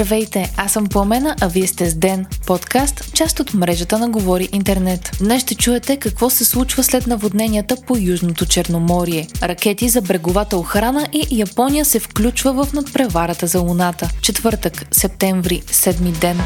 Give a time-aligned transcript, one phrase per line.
[0.00, 4.48] Здравейте, аз съм Пламена, а вие сте с Ден, подкаст, част от мрежата на Говори
[4.52, 5.10] Интернет.
[5.20, 9.28] Днес ще чуете какво се случва след наводненията по Южното Черноморие.
[9.42, 14.10] Ракети за бреговата охрана и Япония се включва в надпреварата за Луната.
[14.22, 16.40] Четвъртък, септември, седми ден.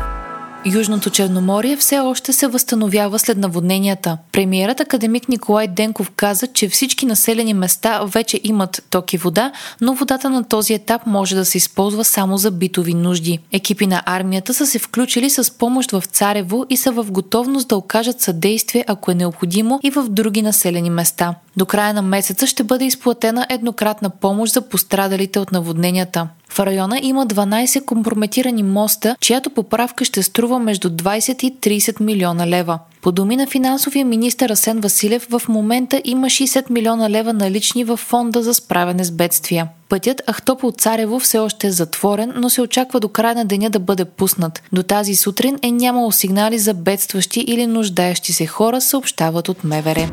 [0.67, 4.19] Южното Черноморие все още се възстановява след наводненията.
[4.33, 10.31] Премиерът академик Николай Денков каза, че всички населени места вече имат токи вода, но водата
[10.31, 13.39] на този етап може да се използва само за битови нужди.
[13.53, 17.77] Екипи на армията са се включили с помощ в Царево и са в готовност да
[17.77, 21.35] окажат съдействие, ако е необходимо, и в други населени места.
[21.57, 26.29] До края на месеца ще бъде изплатена еднократна помощ за пострадалите от наводненията.
[26.55, 32.47] В района има 12 компрометирани моста, чиято поправка ще струва между 20 и 30 милиона
[32.47, 32.79] лева.
[33.03, 37.97] По думи на финансовия министр Асен Василев, в момента има 60 милиона лева налични в
[37.97, 39.69] фонда за справяне с бедствия.
[39.89, 43.79] Пътят Ахтопол Царево все още е затворен, но се очаква до края на деня да
[43.79, 44.63] бъде пуснат.
[44.73, 50.11] До тази сутрин е нямало сигнали за бедстващи или нуждаещи се хора, съобщават от МВР.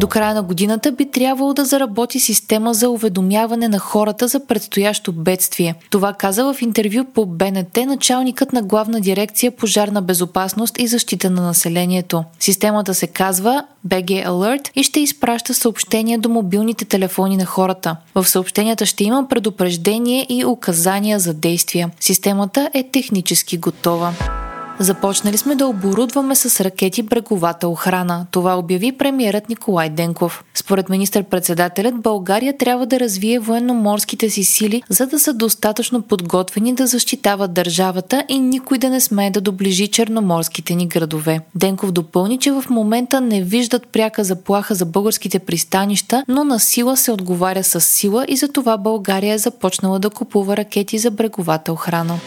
[0.00, 5.12] До края на годината би трябвало да заработи система за уведомяване на хората за предстоящо
[5.12, 5.74] бедствие.
[5.90, 11.42] Това каза в интервю по БНТ началникът на главна дирекция пожарна безопасност и защита на
[11.42, 12.24] населението.
[12.40, 17.96] Системата се казва BG Alert и ще изпраща съобщения до мобилните телефони на хората.
[18.14, 21.90] В съобщенията ще има предупреждение и указания за действия.
[22.00, 24.12] Системата е технически готова.
[24.78, 28.26] Започнали сме да оборудваме с ракети бреговата охрана.
[28.30, 30.44] Това обяви премиерът Николай Денков.
[30.54, 36.86] Според министър-председателят, България трябва да развие военноморските си сили, за да са достатъчно подготвени да
[36.86, 41.40] защитават държавата и никой да не смее да доближи черноморските ни градове.
[41.54, 46.96] Денков допълни, че в момента не виждат пряка заплаха за българските пристанища, но на сила
[46.96, 51.72] се отговаря с сила и за това България е започнала да купува ракети за бреговата
[51.72, 52.18] охрана.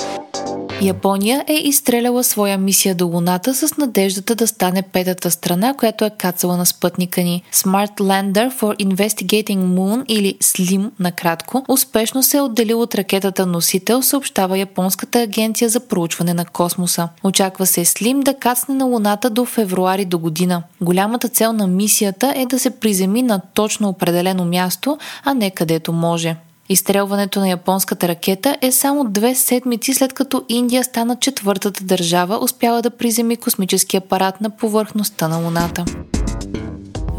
[0.82, 6.10] Япония е изстреляла своя мисия до Луната с надеждата да стане петата страна, която е
[6.10, 7.44] кацала на спътника ни.
[7.54, 14.02] Smart Lander for Investigating Moon или SLIM накратко, успешно се е отделил от ракетата носител,
[14.02, 17.10] съобщава японската агенция за проучване на космоса.
[17.24, 20.64] Очаква се SLIM да кацне на Луната до февруари до година.
[20.82, 25.94] Голямата цел на мисията е да се приземи на точно определено място, а не където
[25.94, 26.36] може.
[26.70, 32.82] Изстрелването на японската ракета е само две седмици след като Индия стана четвъртата държава, успяла
[32.82, 35.86] да приземи космически апарат на повърхността на Луната.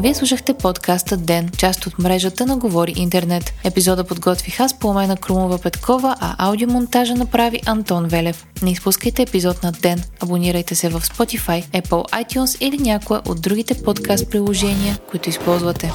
[0.01, 3.53] Вие слушахте подкаста Ден, част от мрежата на Говори Интернет.
[3.65, 8.47] Епизода подготвих аз на Крумова Петкова, а аудиомонтажа направи Антон Велев.
[8.63, 10.03] Не изпускайте епизод на Ден.
[10.21, 15.93] Абонирайте се в Spotify, Apple iTunes или някоя от другите подкаст приложения, които използвате.